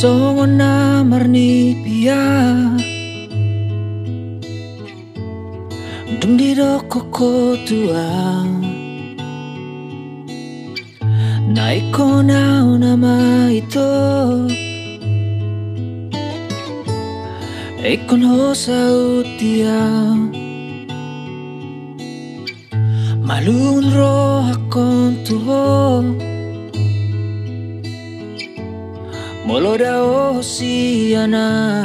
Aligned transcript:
na 0.00 1.04
marni 1.04 1.76
pia 1.84 2.24
Dung 6.20 6.40
di 6.40 6.56
koko 6.88 7.52
tua 7.68 8.08
Na 11.52 11.76
iko 11.76 12.24
na 12.24 12.64
nama 12.80 13.52
ito 13.52 14.48
Ikon 17.84 18.24
ho 18.24 18.56
sa 18.56 18.80
utia 19.20 19.84
Malun 23.20 23.84
ro 23.92 24.48
hakon 24.48 25.20
tuho 25.28 26.39
Molora 29.50 29.98
Oceana 30.38 31.82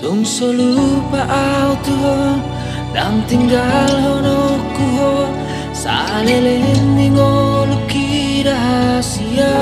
Tung 0.00 0.24
solupa 0.24 1.28
ao 1.28 1.76
tuho 1.84 2.40
Nang 2.96 3.20
tinggal 3.28 3.92
hono 4.00 4.64
kuho 4.72 5.28
Sa 5.76 6.24
lelending 6.24 7.20
o 7.20 7.68
lukira 7.68 8.96
siya 9.04 9.52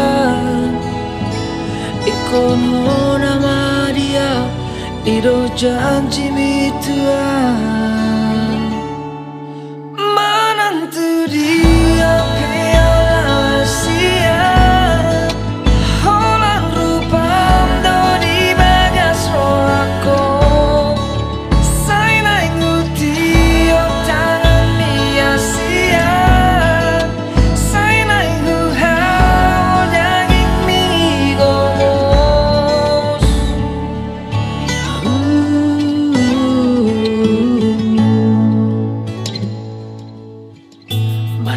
Ikon 2.07 2.63
ho 2.87 3.19
na 3.19 3.43
maria 3.43 4.47
Iro 5.03 5.51
janji 5.59 6.31
mitua 6.31 7.82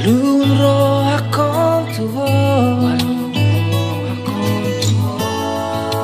Malun 0.06 0.50
ro 0.62 1.02
akong 1.18 1.90
tuho 1.98 2.30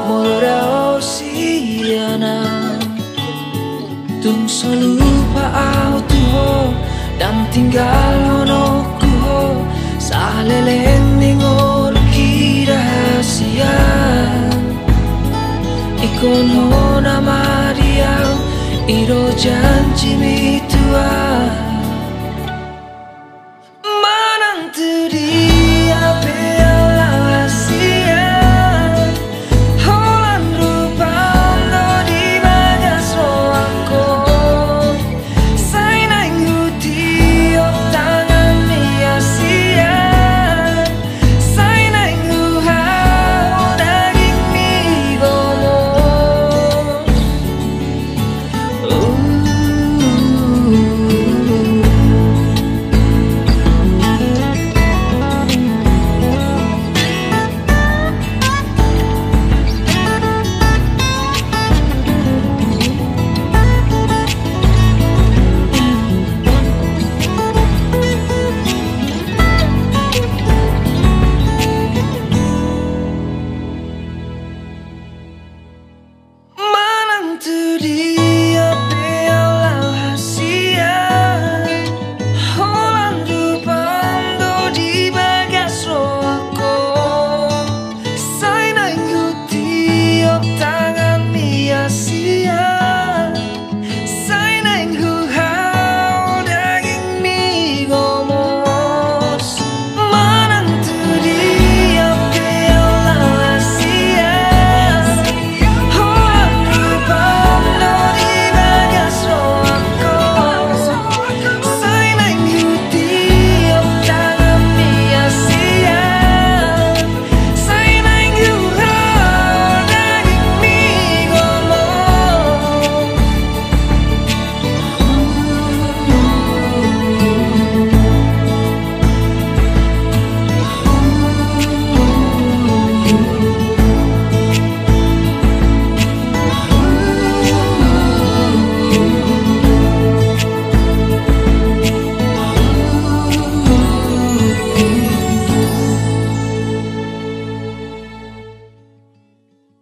Mora 0.10 0.58
o 0.90 0.98
siana 0.98 2.42
Tung 4.26 4.50
lupa 4.82 5.46
au 5.54 6.02
tuho 6.10 6.74
Dan 7.22 7.46
tinggal 7.54 8.18
hono 8.26 8.90
kuho 8.98 9.70
Sa 10.02 10.42
lelending 10.50 11.38
o 11.38 11.94
luki 11.94 12.66
rahasia 12.66 13.78
Ikon 16.02 16.50
ho 16.50 16.98
nama 17.06 17.70
dia. 17.78 18.18
Iro 18.90 19.30
janji 19.38 20.18
mitu 20.18 20.41